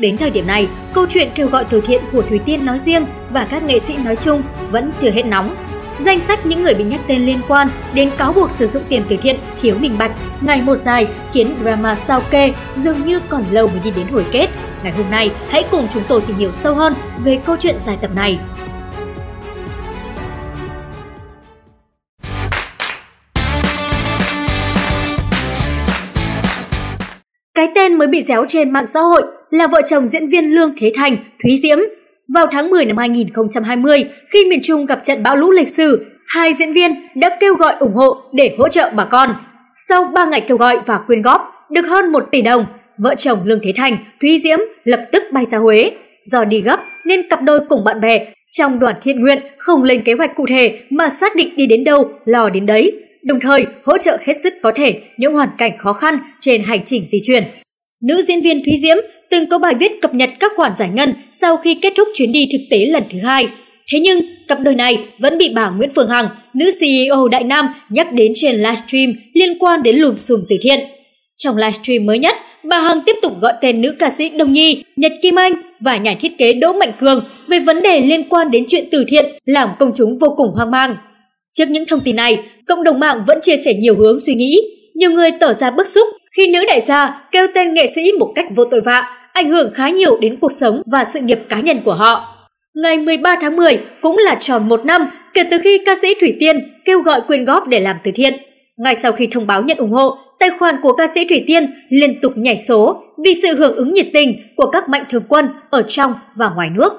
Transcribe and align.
Đến 0.00 0.16
thời 0.16 0.30
điểm 0.30 0.46
này, 0.46 0.68
câu 0.92 1.06
chuyện 1.08 1.28
kêu 1.34 1.48
gọi 1.48 1.64
từ 1.70 1.80
thiện 1.80 2.02
của 2.12 2.22
Thủy 2.22 2.40
Tiên 2.44 2.64
nói 2.64 2.78
riêng 2.78 3.06
và 3.30 3.46
các 3.50 3.62
nghệ 3.62 3.78
sĩ 3.78 3.96
nói 4.04 4.16
chung 4.16 4.42
vẫn 4.70 4.90
chưa 4.98 5.10
hết 5.10 5.26
nóng. 5.26 5.56
Danh 5.98 6.20
sách 6.20 6.46
những 6.46 6.62
người 6.62 6.74
bị 6.74 6.84
nhắc 6.84 7.00
tên 7.06 7.26
liên 7.26 7.40
quan 7.48 7.68
đến 7.94 8.10
cáo 8.16 8.32
buộc 8.32 8.50
sử 8.50 8.66
dụng 8.66 8.82
tiền 8.88 9.02
từ 9.08 9.16
thiện 9.16 9.36
thiếu 9.62 9.74
minh 9.78 9.98
bạch 9.98 10.12
ngày 10.40 10.62
một 10.62 10.82
dài 10.82 11.06
khiến 11.32 11.54
drama 11.60 11.94
sao 11.94 12.20
kê 12.30 12.52
dường 12.74 13.06
như 13.06 13.20
còn 13.28 13.44
lâu 13.50 13.66
mới 13.66 13.80
đi 13.84 13.90
đến 13.90 14.06
hồi 14.06 14.24
kết. 14.32 14.48
Ngày 14.82 14.92
hôm 14.92 15.10
nay, 15.10 15.30
hãy 15.48 15.64
cùng 15.70 15.88
chúng 15.94 16.02
tôi 16.08 16.20
tìm 16.20 16.36
hiểu 16.36 16.52
sâu 16.52 16.74
hơn 16.74 16.94
về 17.24 17.40
câu 17.44 17.56
chuyện 17.60 17.78
dài 17.78 17.98
tập 18.00 18.10
này. 18.14 18.38
Cái 27.60 27.68
tên 27.74 27.98
mới 27.98 28.08
bị 28.08 28.22
déo 28.22 28.44
trên 28.48 28.70
mạng 28.70 28.86
xã 28.86 29.00
hội 29.00 29.22
là 29.50 29.66
vợ 29.66 29.82
chồng 29.86 30.06
diễn 30.06 30.28
viên 30.28 30.54
Lương 30.54 30.74
Thế 30.80 30.92
Thành, 30.96 31.16
Thúy 31.42 31.56
Diễm. 31.62 31.78
Vào 32.34 32.46
tháng 32.52 32.70
10 32.70 32.84
năm 32.84 32.96
2020, 32.96 34.04
khi 34.28 34.44
miền 34.50 34.60
Trung 34.62 34.86
gặp 34.86 35.00
trận 35.02 35.22
bão 35.22 35.36
lũ 35.36 35.50
lịch 35.50 35.68
sử, 35.68 36.06
hai 36.28 36.52
diễn 36.54 36.72
viên 36.72 36.90
đã 37.14 37.36
kêu 37.40 37.54
gọi 37.54 37.74
ủng 37.80 37.94
hộ 37.94 38.16
để 38.32 38.54
hỗ 38.58 38.68
trợ 38.68 38.90
bà 38.96 39.04
con. 39.04 39.34
Sau 39.88 40.04
3 40.14 40.24
ngày 40.24 40.40
kêu 40.40 40.56
gọi 40.56 40.78
và 40.86 40.98
quyên 40.98 41.22
góp, 41.22 41.66
được 41.70 41.82
hơn 41.82 42.12
1 42.12 42.24
tỷ 42.30 42.42
đồng, 42.42 42.66
vợ 42.98 43.14
chồng 43.14 43.38
Lương 43.44 43.60
Thế 43.62 43.72
Thành, 43.76 43.96
Thúy 44.20 44.38
Diễm 44.38 44.58
lập 44.84 45.06
tức 45.12 45.22
bay 45.32 45.44
ra 45.44 45.58
Huế. 45.58 45.92
Do 46.24 46.44
đi 46.44 46.60
gấp 46.60 46.80
nên 47.06 47.28
cặp 47.28 47.42
đôi 47.42 47.60
cùng 47.68 47.84
bạn 47.84 48.00
bè 48.00 48.26
trong 48.50 48.78
đoàn 48.78 48.94
thiện 49.02 49.20
nguyện 49.20 49.38
không 49.58 49.82
lên 49.82 50.00
kế 50.00 50.14
hoạch 50.14 50.36
cụ 50.36 50.46
thể 50.48 50.80
mà 50.90 51.08
xác 51.08 51.36
định 51.36 51.56
đi 51.56 51.66
đến 51.66 51.84
đâu, 51.84 52.10
lò 52.24 52.48
đến 52.48 52.66
đấy, 52.66 52.92
đồng 53.22 53.38
thời 53.42 53.66
hỗ 53.84 53.98
trợ 53.98 54.18
hết 54.26 54.32
sức 54.42 54.52
có 54.62 54.72
thể 54.76 55.00
những 55.16 55.34
hoàn 55.34 55.48
cảnh 55.58 55.72
khó 55.78 55.92
khăn 55.92 56.18
trên 56.40 56.62
hành 56.62 56.80
trình 56.84 57.04
di 57.06 57.18
chuyển. 57.26 57.44
Nữ 58.02 58.22
diễn 58.22 58.40
viên 58.40 58.64
Thúy 58.64 58.74
Diễm 58.76 58.96
từng 59.30 59.48
có 59.48 59.58
bài 59.58 59.74
viết 59.74 59.92
cập 60.02 60.14
nhật 60.14 60.30
các 60.40 60.52
khoản 60.56 60.72
giải 60.74 60.88
ngân 60.94 61.14
sau 61.30 61.56
khi 61.56 61.74
kết 61.74 61.92
thúc 61.96 62.08
chuyến 62.14 62.32
đi 62.32 62.48
thực 62.52 62.64
tế 62.70 62.86
lần 62.86 63.02
thứ 63.12 63.18
hai. 63.18 63.48
Thế 63.92 64.00
nhưng, 64.00 64.20
cặp 64.48 64.60
đôi 64.60 64.74
này 64.74 64.98
vẫn 65.18 65.38
bị 65.38 65.52
bà 65.54 65.70
Nguyễn 65.70 65.90
Phương 65.94 66.08
Hằng, 66.08 66.28
nữ 66.54 66.70
CEO 66.80 67.28
Đại 67.28 67.44
Nam 67.44 67.66
nhắc 67.88 68.12
đến 68.12 68.32
trên 68.34 68.56
livestream 68.56 69.12
liên 69.34 69.58
quan 69.58 69.82
đến 69.82 69.96
lùm 69.96 70.16
xùm 70.16 70.40
từ 70.48 70.56
thiện. 70.62 70.80
Trong 71.36 71.56
livestream 71.56 72.06
mới 72.06 72.18
nhất, 72.18 72.36
bà 72.64 72.78
Hằng 72.78 73.00
tiếp 73.06 73.16
tục 73.22 73.32
gọi 73.40 73.52
tên 73.60 73.80
nữ 73.80 73.94
ca 73.98 74.10
sĩ 74.10 74.28
Đông 74.28 74.52
Nhi, 74.52 74.84
Nhật 74.96 75.12
Kim 75.22 75.34
Anh 75.34 75.52
và 75.80 75.96
nhà 75.96 76.16
thiết 76.20 76.38
kế 76.38 76.52
Đỗ 76.52 76.72
Mạnh 76.72 76.92
Cường 77.00 77.24
về 77.48 77.58
vấn 77.58 77.82
đề 77.82 78.00
liên 78.00 78.28
quan 78.28 78.50
đến 78.50 78.64
chuyện 78.68 78.84
từ 78.90 79.04
thiện 79.08 79.24
làm 79.44 79.68
công 79.78 79.92
chúng 79.96 80.18
vô 80.18 80.34
cùng 80.36 80.48
hoang 80.54 80.70
mang. 80.70 80.96
Trước 81.52 81.64
những 81.70 81.86
thông 81.86 82.00
tin 82.00 82.16
này, 82.16 82.44
cộng 82.66 82.84
đồng 82.84 83.00
mạng 83.00 83.24
vẫn 83.26 83.40
chia 83.42 83.56
sẻ 83.56 83.74
nhiều 83.74 83.94
hướng 83.94 84.20
suy 84.20 84.34
nghĩ. 84.34 84.60
Nhiều 84.94 85.10
người 85.10 85.30
tỏ 85.40 85.52
ra 85.52 85.70
bức 85.70 85.86
xúc 85.86 86.08
khi 86.36 86.46
nữ 86.46 86.64
đại 86.68 86.80
gia 86.80 87.28
kêu 87.32 87.46
tên 87.54 87.74
nghệ 87.74 87.86
sĩ 87.86 88.12
một 88.12 88.32
cách 88.34 88.46
vô 88.54 88.64
tội 88.64 88.80
vạ, 88.80 89.02
ảnh 89.32 89.50
hưởng 89.50 89.70
khá 89.74 89.90
nhiều 89.90 90.18
đến 90.20 90.36
cuộc 90.40 90.52
sống 90.52 90.82
và 90.92 91.04
sự 91.04 91.20
nghiệp 91.20 91.38
cá 91.48 91.60
nhân 91.60 91.76
của 91.84 91.94
họ. 91.94 92.36
Ngày 92.74 92.98
13 92.98 93.36
tháng 93.40 93.56
10 93.56 93.78
cũng 94.00 94.18
là 94.18 94.36
tròn 94.40 94.68
một 94.68 94.86
năm 94.86 95.10
kể 95.34 95.44
từ 95.50 95.58
khi 95.58 95.78
ca 95.86 95.94
sĩ 96.02 96.14
Thủy 96.20 96.36
Tiên 96.40 96.56
kêu 96.84 97.00
gọi 97.00 97.20
quyên 97.26 97.44
góp 97.44 97.68
để 97.68 97.80
làm 97.80 97.96
từ 98.04 98.10
thiện. 98.14 98.34
Ngay 98.76 98.94
sau 98.94 99.12
khi 99.12 99.28
thông 99.32 99.46
báo 99.46 99.62
nhận 99.62 99.78
ủng 99.78 99.92
hộ, 99.92 100.16
tài 100.38 100.50
khoản 100.58 100.76
của 100.82 100.92
ca 100.92 101.06
sĩ 101.14 101.24
Thủy 101.28 101.44
Tiên 101.46 101.70
liên 101.90 102.20
tục 102.20 102.32
nhảy 102.36 102.58
số 102.58 103.02
vì 103.24 103.34
sự 103.42 103.54
hưởng 103.54 103.76
ứng 103.76 103.94
nhiệt 103.94 104.06
tình 104.12 104.42
của 104.56 104.70
các 104.70 104.88
mạnh 104.88 105.04
thường 105.10 105.24
quân 105.28 105.48
ở 105.70 105.82
trong 105.88 106.14
và 106.36 106.50
ngoài 106.56 106.70
nước. 106.70 106.92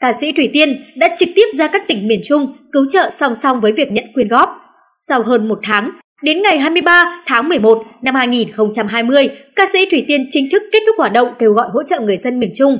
Ca 0.00 0.12
sĩ 0.12 0.32
Thủy 0.32 0.50
Tiên 0.52 0.76
đã 0.96 1.16
trực 1.18 1.28
tiếp 1.34 1.46
ra 1.54 1.66
các 1.66 1.86
tỉnh 1.86 2.08
miền 2.08 2.20
Trung 2.24 2.46
cứu 2.72 2.86
trợ 2.90 3.10
song 3.10 3.32
song 3.42 3.60
với 3.60 3.72
việc 3.72 3.92
nhận 3.92 4.04
quyên 4.14 4.28
góp. 4.28 4.50
Sau 5.08 5.22
hơn 5.22 5.48
một 5.48 5.58
tháng, 5.62 5.90
đến 6.22 6.42
ngày 6.42 6.58
23 6.58 7.22
tháng 7.26 7.48
11 7.48 7.82
năm 8.02 8.14
2020, 8.14 9.28
ca 9.56 9.66
sĩ 9.72 9.90
Thủy 9.90 10.04
Tiên 10.08 10.26
chính 10.30 10.48
thức 10.52 10.62
kết 10.72 10.78
thúc 10.86 10.96
hoạt 10.98 11.12
động 11.12 11.28
kêu 11.38 11.52
gọi 11.52 11.68
hỗ 11.72 11.82
trợ 11.82 12.00
người 12.00 12.16
dân 12.16 12.40
miền 12.40 12.50
Trung. 12.54 12.78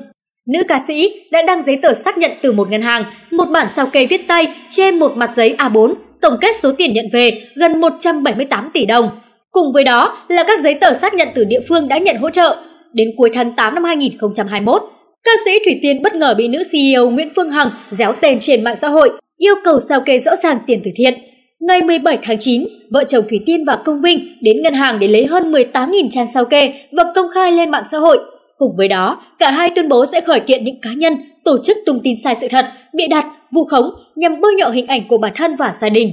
Nữ 0.48 0.62
ca 0.68 0.78
sĩ 0.86 1.12
đã 1.30 1.42
đăng 1.42 1.62
giấy 1.62 1.78
tờ 1.82 1.94
xác 1.94 2.18
nhận 2.18 2.30
từ 2.42 2.52
một 2.52 2.70
ngân 2.70 2.82
hàng, 2.82 3.02
một 3.32 3.44
bản 3.52 3.68
sao 3.68 3.86
kê 3.86 4.06
viết 4.06 4.28
tay 4.28 4.46
trên 4.68 4.98
một 4.98 5.16
mặt 5.16 5.30
giấy 5.34 5.54
A4, 5.58 5.94
tổng 6.20 6.36
kết 6.40 6.56
số 6.56 6.72
tiền 6.72 6.92
nhận 6.92 7.06
về 7.12 7.42
gần 7.54 7.80
178 7.80 8.70
tỷ 8.72 8.86
đồng. 8.86 9.10
Cùng 9.50 9.72
với 9.74 9.84
đó 9.84 10.26
là 10.28 10.44
các 10.44 10.60
giấy 10.60 10.74
tờ 10.74 10.92
xác 10.92 11.14
nhận 11.14 11.28
từ 11.34 11.44
địa 11.44 11.60
phương 11.68 11.88
đã 11.88 11.98
nhận 11.98 12.16
hỗ 12.16 12.30
trợ. 12.30 12.56
Đến 12.92 13.08
cuối 13.16 13.30
tháng 13.34 13.52
8 13.52 13.74
năm 13.74 13.84
2021, 13.84 14.82
ca 15.24 15.30
sĩ 15.44 15.50
Thủy 15.64 15.78
Tiên 15.82 16.02
bất 16.02 16.14
ngờ 16.14 16.34
bị 16.38 16.48
nữ 16.48 16.62
CEO 16.72 17.10
Nguyễn 17.10 17.28
Phương 17.36 17.50
Hằng 17.50 17.68
déo 17.90 18.12
tên 18.20 18.38
trên 18.40 18.64
mạng 18.64 18.76
xã 18.76 18.88
hội, 18.88 19.10
yêu 19.36 19.54
cầu 19.64 19.80
sao 19.88 20.00
kê 20.00 20.18
rõ 20.18 20.36
ràng 20.36 20.58
tiền 20.66 20.80
từ 20.84 20.90
thiện. 20.96 21.14
Ngày 21.60 21.82
17 21.82 22.18
tháng 22.22 22.38
9, 22.38 22.64
vợ 22.90 23.04
chồng 23.04 23.24
Thủy 23.30 23.40
Tiên 23.46 23.64
và 23.64 23.78
Công 23.84 24.00
Vinh 24.02 24.36
đến 24.40 24.62
ngân 24.62 24.74
hàng 24.74 24.98
để 24.98 25.08
lấy 25.08 25.26
hơn 25.26 25.52
18.000 25.52 26.08
trang 26.10 26.26
sao 26.34 26.44
kê 26.44 26.72
và 26.92 27.04
công 27.14 27.26
khai 27.34 27.52
lên 27.52 27.70
mạng 27.70 27.84
xã 27.92 27.98
hội. 27.98 28.18
Cùng 28.58 28.76
với 28.76 28.88
đó, 28.88 29.22
cả 29.38 29.50
hai 29.50 29.70
tuyên 29.74 29.88
bố 29.88 30.06
sẽ 30.06 30.20
khởi 30.20 30.40
kiện 30.40 30.64
những 30.64 30.80
cá 30.82 30.90
nhân, 30.96 31.14
tổ 31.44 31.58
chức 31.64 31.76
tung 31.86 32.00
tin 32.02 32.14
sai 32.24 32.34
sự 32.40 32.48
thật, 32.50 32.66
bịa 32.92 33.06
đặt, 33.06 33.26
vu 33.52 33.64
khống 33.64 33.90
nhằm 34.16 34.40
bôi 34.40 34.54
nhọ 34.54 34.68
hình 34.68 34.86
ảnh 34.86 35.02
của 35.08 35.18
bản 35.18 35.32
thân 35.36 35.56
và 35.56 35.72
gia 35.80 35.88
đình. 35.88 36.12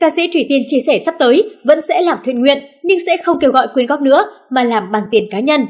Ca 0.00 0.10
sĩ 0.10 0.30
Thủy 0.32 0.46
Tiên 0.48 0.62
chia 0.66 0.80
sẻ 0.86 0.98
sắp 0.98 1.14
tới 1.18 1.50
vẫn 1.64 1.80
sẽ 1.80 2.02
làm 2.02 2.18
thiện 2.24 2.40
nguyện 2.40 2.58
nhưng 2.82 2.98
sẽ 3.06 3.16
không 3.16 3.38
kêu 3.40 3.50
gọi 3.50 3.66
quyên 3.74 3.86
góp 3.86 4.00
nữa 4.00 4.24
mà 4.50 4.64
làm 4.64 4.92
bằng 4.92 5.02
tiền 5.10 5.24
cá 5.30 5.40
nhân. 5.40 5.60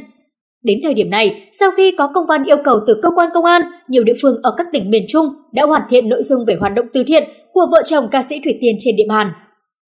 Đến 0.63 0.79
thời 0.85 0.95
điểm 0.95 1.11
này, 1.11 1.49
sau 1.61 1.71
khi 1.71 1.91
có 1.99 2.11
công 2.15 2.27
văn 2.27 2.45
yêu 2.45 2.57
cầu 2.65 2.81
từ 2.87 3.01
cơ 3.03 3.11
quan 3.11 3.29
công 3.35 3.45
an, 3.45 3.63
nhiều 3.89 4.05
địa 4.05 4.15
phương 4.23 4.37
ở 4.43 4.55
các 4.57 4.67
tỉnh 4.73 4.91
miền 4.91 5.03
Trung 5.09 5.27
đã 5.53 5.65
hoàn 5.65 5.83
thiện 5.91 6.09
nội 6.09 6.23
dung 6.23 6.41
về 6.47 6.57
hoạt 6.61 6.75
động 6.75 6.87
từ 6.93 7.05
thiện 7.07 7.25
của 7.53 7.67
vợ 7.73 7.83
chồng 7.85 8.09
ca 8.11 8.23
sĩ 8.23 8.41
Thủy 8.45 8.59
Tiên 8.61 8.77
trên 8.81 8.97
địa 8.97 9.07
bàn. 9.09 9.31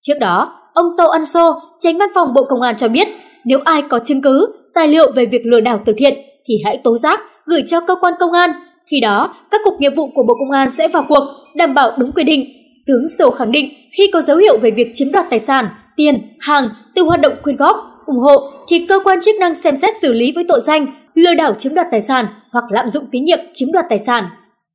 Trước 0.02 0.18
đó, 0.20 0.52
ông 0.74 0.86
Tô 0.98 1.06
Ân 1.06 1.26
Sô, 1.26 1.54
tránh 1.78 1.98
văn 1.98 2.08
phòng 2.14 2.34
Bộ 2.34 2.44
Công 2.44 2.60
an 2.60 2.76
cho 2.76 2.88
biết, 2.88 3.08
nếu 3.44 3.58
ai 3.64 3.82
có 3.82 3.98
chứng 3.98 4.22
cứ, 4.22 4.52
tài 4.74 4.88
liệu 4.88 5.12
về 5.12 5.26
việc 5.26 5.42
lừa 5.44 5.60
đảo 5.60 5.80
từ 5.84 5.92
thiện 5.98 6.14
thì 6.46 6.54
hãy 6.64 6.80
tố 6.84 6.96
giác, 6.96 7.20
gửi 7.46 7.62
cho 7.66 7.80
cơ 7.80 7.94
quan 7.94 8.12
công 8.20 8.32
an. 8.32 8.50
Khi 8.90 9.00
đó, 9.00 9.34
các 9.50 9.60
cục 9.64 9.74
nghiệp 9.78 9.92
vụ 9.96 10.10
của 10.14 10.22
Bộ 10.22 10.34
Công 10.34 10.50
an 10.50 10.70
sẽ 10.70 10.88
vào 10.88 11.04
cuộc, 11.08 11.24
đảm 11.54 11.74
bảo 11.74 11.90
đúng 11.98 12.12
quy 12.12 12.24
định. 12.24 12.44
Tướng 12.86 13.08
Sô 13.18 13.30
khẳng 13.30 13.52
định 13.52 13.68
khi 13.96 14.10
có 14.12 14.20
dấu 14.20 14.36
hiệu 14.36 14.58
về 14.58 14.70
việc 14.70 14.90
chiếm 14.94 15.08
đoạt 15.12 15.26
tài 15.30 15.40
sản, 15.40 15.68
tiền, 15.96 16.18
hàng 16.38 16.68
từ 16.94 17.02
hoạt 17.02 17.20
động 17.20 17.32
quyên 17.42 17.56
góp, 17.56 17.76
ủng 18.10 18.18
hộ 18.18 18.50
thì 18.68 18.86
cơ 18.88 19.00
quan 19.04 19.20
chức 19.20 19.36
năng 19.40 19.54
xem 19.54 19.76
xét 19.76 19.90
xử 20.02 20.12
lý 20.12 20.32
với 20.32 20.44
tội 20.48 20.60
danh 20.60 20.86
lừa 21.14 21.34
đảo 21.34 21.54
chiếm 21.58 21.74
đoạt 21.74 21.86
tài 21.90 22.02
sản 22.02 22.26
hoặc 22.52 22.64
lạm 22.70 22.88
dụng 22.88 23.04
tín 23.12 23.24
nhiệm 23.24 23.38
chiếm 23.52 23.72
đoạt 23.72 23.84
tài 23.88 23.98
sản. 23.98 24.24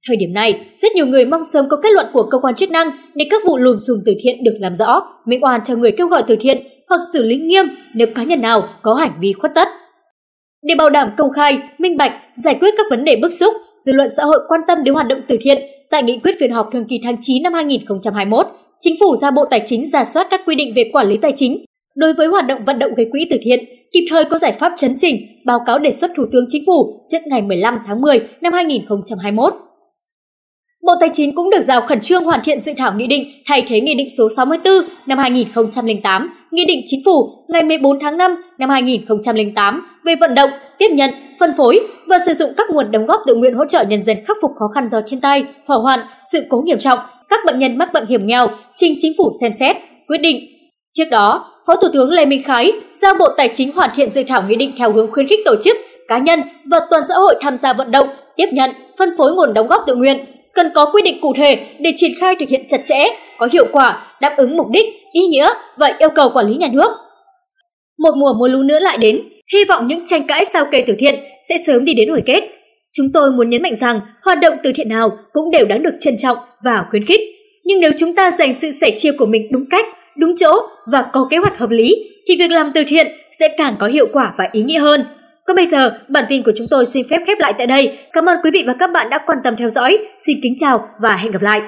Thời 0.07 0.17
điểm 0.17 0.33
này, 0.33 0.65
rất 0.77 0.91
nhiều 0.95 1.05
người 1.05 1.25
mong 1.25 1.41
sớm 1.53 1.65
có 1.69 1.77
kết 1.83 1.89
luận 1.91 2.05
của 2.13 2.23
cơ 2.31 2.37
quan 2.41 2.55
chức 2.55 2.71
năng 2.71 2.89
để 3.15 3.27
các 3.29 3.41
vụ 3.45 3.57
lùm 3.57 3.77
xùm 3.87 3.99
từ 4.05 4.13
thiện 4.23 4.43
được 4.43 4.55
làm 4.59 4.73
rõ, 4.75 5.01
minh 5.25 5.43
oan 5.43 5.61
cho 5.63 5.75
người 5.75 5.91
kêu 5.91 6.07
gọi 6.07 6.23
từ 6.27 6.35
thiện 6.39 6.57
hoặc 6.89 7.01
xử 7.13 7.23
lý 7.23 7.35
nghiêm 7.35 7.65
nếu 7.93 8.07
cá 8.15 8.23
nhân 8.23 8.41
nào 8.41 8.69
có 8.81 8.93
hành 8.93 9.11
vi 9.19 9.33
khuất 9.33 9.51
tất. 9.55 9.67
Để 10.63 10.75
bảo 10.75 10.89
đảm 10.89 11.09
công 11.17 11.31
khai, 11.31 11.57
minh 11.77 11.97
bạch, 11.97 12.11
giải 12.43 12.57
quyết 12.59 12.73
các 12.77 12.85
vấn 12.89 13.03
đề 13.03 13.15
bức 13.15 13.33
xúc, 13.33 13.53
dư 13.85 13.93
luận 13.93 14.07
xã 14.17 14.23
hội 14.23 14.39
quan 14.47 14.61
tâm 14.67 14.83
đến 14.83 14.93
hoạt 14.93 15.07
động 15.07 15.19
từ 15.27 15.37
thiện, 15.41 15.61
tại 15.89 16.03
nghị 16.03 16.19
quyết 16.23 16.35
phiên 16.39 16.51
họp 16.51 16.69
thường 16.73 16.85
kỳ 16.89 17.01
tháng 17.03 17.15
9 17.21 17.43
năm 17.43 17.53
2021, 17.53 18.47
Chính 18.79 18.95
phủ 18.99 19.15
ra 19.15 19.31
Bộ 19.31 19.45
Tài 19.45 19.61
chính 19.65 19.89
giả 19.89 20.05
soát 20.05 20.27
các 20.29 20.41
quy 20.45 20.55
định 20.55 20.73
về 20.75 20.89
quản 20.93 21.07
lý 21.07 21.17
tài 21.17 21.31
chính 21.35 21.64
đối 21.95 22.13
với 22.13 22.27
hoạt 22.27 22.47
động 22.47 22.65
vận 22.65 22.79
động 22.79 22.91
gây 22.97 23.07
quỹ 23.11 23.27
từ 23.29 23.37
thiện, 23.43 23.59
kịp 23.93 24.07
thời 24.09 24.25
có 24.25 24.37
giải 24.37 24.51
pháp 24.51 24.73
chấn 24.77 24.93
chỉnh, 24.97 25.15
báo 25.45 25.59
cáo 25.65 25.79
đề 25.79 25.91
xuất 25.91 26.11
Thủ 26.15 26.25
tướng 26.31 26.45
Chính 26.49 26.63
phủ 26.67 27.05
trước 27.11 27.17
ngày 27.25 27.41
15 27.41 27.79
tháng 27.87 28.01
10 28.01 28.19
năm 28.41 28.53
2021. 28.53 29.53
Bộ 30.85 30.93
Tài 30.99 31.09
chính 31.13 31.35
cũng 31.35 31.49
được 31.49 31.61
giao 31.63 31.81
khẩn 31.81 31.99
trương 31.99 32.23
hoàn 32.23 32.39
thiện 32.43 32.59
dự 32.59 32.73
thảo 32.77 32.93
nghị 32.97 33.07
định 33.07 33.23
thay 33.47 33.65
thế 33.67 33.81
Nghị 33.81 33.95
định 33.95 34.07
số 34.17 34.29
64 34.35 34.73
năm 35.07 35.17
2008, 35.17 36.29
Nghị 36.51 36.65
định 36.65 36.81
Chính 36.87 36.99
phủ 37.05 37.29
ngày 37.47 37.63
14 37.63 37.99
tháng 37.99 38.17
5 38.17 38.35
năm 38.57 38.69
2008 38.69 39.87
về 40.05 40.15
vận 40.15 40.35
động, 40.35 40.49
tiếp 40.77 40.89
nhận, 40.91 41.09
phân 41.39 41.53
phối 41.57 41.79
và 42.07 42.17
sử 42.25 42.33
dụng 42.33 42.51
các 42.57 42.69
nguồn 42.69 42.91
đóng 42.91 43.05
góp 43.05 43.21
tự 43.27 43.35
nguyện 43.35 43.53
hỗ 43.53 43.65
trợ 43.65 43.83
nhân 43.83 44.01
dân 44.01 44.17
khắc 44.25 44.37
phục 44.41 44.51
khó 44.59 44.67
khăn 44.67 44.89
do 44.89 45.01
thiên 45.07 45.21
tai, 45.21 45.43
hỏa 45.65 45.77
hoạn, 45.77 45.99
sự 46.31 46.45
cố 46.49 46.61
nghiêm 46.61 46.79
trọng, 46.79 46.99
các 47.29 47.39
bệnh 47.45 47.59
nhân 47.59 47.77
mắc 47.77 47.93
bệnh 47.93 48.05
hiểm 48.05 48.27
nghèo 48.27 48.47
trình 48.75 48.95
Chính 48.99 49.13
phủ 49.17 49.31
xem 49.41 49.51
xét, 49.53 49.75
quyết 50.07 50.17
định. 50.17 50.37
Trước 50.93 51.05
đó, 51.11 51.54
Phó 51.67 51.75
Thủ 51.75 51.87
tướng 51.93 52.11
Lê 52.11 52.25
Minh 52.25 52.43
Khái 52.43 52.71
giao 53.01 53.15
Bộ 53.19 53.27
Tài 53.37 53.49
chính 53.53 53.71
hoàn 53.75 53.89
thiện 53.95 54.09
dự 54.09 54.23
thảo 54.27 54.43
nghị 54.47 54.55
định 54.55 54.71
theo 54.77 54.91
hướng 54.91 55.11
khuyến 55.11 55.27
khích 55.27 55.39
tổ 55.45 55.55
chức, 55.63 55.77
cá 56.07 56.17
nhân 56.17 56.39
và 56.65 56.79
toàn 56.89 57.03
xã 57.09 57.15
hội 57.15 57.35
tham 57.41 57.57
gia 57.57 57.73
vận 57.73 57.91
động, 57.91 58.07
tiếp 58.35 58.47
nhận, 58.51 58.69
phân 58.99 59.09
phối 59.17 59.33
nguồn 59.33 59.53
đóng 59.53 59.67
góp 59.67 59.83
tự 59.87 59.95
nguyện 59.95 60.17
cần 60.53 60.69
có 60.75 60.85
quy 60.85 61.01
định 61.01 61.17
cụ 61.21 61.33
thể 61.37 61.59
để 61.79 61.93
triển 61.95 62.11
khai 62.19 62.35
thực 62.39 62.49
hiện 62.49 62.61
chặt 62.67 62.81
chẽ, 62.85 63.05
có 63.37 63.47
hiệu 63.53 63.65
quả, 63.71 64.17
đáp 64.21 64.35
ứng 64.37 64.57
mục 64.57 64.67
đích, 64.69 64.85
ý 65.11 65.21
nghĩa 65.27 65.49
và 65.77 65.95
yêu 65.99 66.09
cầu 66.09 66.29
quản 66.33 66.47
lý 66.47 66.55
nhà 66.57 66.67
nước. 66.73 66.91
Một 67.99 68.11
mùa 68.17 68.33
mưa 68.39 68.47
lũ 68.47 68.63
nữa 68.63 68.79
lại 68.79 68.97
đến, 68.97 69.21
hy 69.53 69.65
vọng 69.69 69.87
những 69.87 70.05
tranh 70.05 70.27
cãi 70.27 70.45
sao 70.45 70.65
kê 70.71 70.83
từ 70.87 70.93
thiện 70.99 71.15
sẽ 71.49 71.55
sớm 71.67 71.85
đi 71.85 71.93
đến 71.93 72.09
hồi 72.09 72.21
kết. 72.25 72.43
Chúng 72.97 73.07
tôi 73.13 73.31
muốn 73.31 73.49
nhấn 73.49 73.63
mạnh 73.63 73.75
rằng 73.75 73.99
hoạt 74.23 74.39
động 74.39 74.53
từ 74.63 74.71
thiện 74.75 74.89
nào 74.89 75.17
cũng 75.31 75.51
đều 75.51 75.65
đáng 75.65 75.83
được 75.83 75.93
trân 75.99 76.17
trọng 76.17 76.37
và 76.65 76.85
khuyến 76.89 77.05
khích. 77.05 77.21
Nhưng 77.65 77.79
nếu 77.79 77.91
chúng 77.97 78.15
ta 78.15 78.31
dành 78.31 78.53
sự 78.53 78.71
sẻ 78.71 78.91
chia 78.97 79.11
của 79.11 79.25
mình 79.25 79.47
đúng 79.51 79.65
cách, 79.69 79.85
đúng 80.17 80.35
chỗ 80.35 80.53
và 80.91 81.05
có 81.13 81.27
kế 81.31 81.37
hoạch 81.37 81.57
hợp 81.57 81.69
lý, 81.69 81.95
thì 82.27 82.37
việc 82.39 82.51
làm 82.51 82.71
từ 82.73 82.83
thiện 82.87 83.07
sẽ 83.39 83.47
càng 83.57 83.75
có 83.79 83.87
hiệu 83.87 84.07
quả 84.13 84.33
và 84.37 84.49
ý 84.51 84.61
nghĩa 84.61 84.79
hơn. 84.79 85.05
Còn 85.45 85.55
bây 85.55 85.65
giờ, 85.65 85.99
bản 86.07 86.25
tin 86.29 86.43
của 86.43 86.51
chúng 86.57 86.67
tôi 86.69 86.85
xin 86.85 87.07
phép 87.09 87.17
khép 87.27 87.39
lại 87.39 87.53
tại 87.57 87.67
đây. 87.67 87.97
Cảm 88.13 88.25
ơn 88.25 88.37
quý 88.43 88.49
vị 88.53 88.63
và 88.67 88.73
các 88.79 88.91
bạn 88.93 89.09
đã 89.09 89.17
quan 89.17 89.37
tâm 89.43 89.55
theo 89.59 89.69
dõi. 89.69 89.97
Xin 90.17 90.37
kính 90.43 90.53
chào 90.57 90.81
và 91.01 91.15
hẹn 91.15 91.31
gặp 91.31 91.41
lại. 91.41 91.61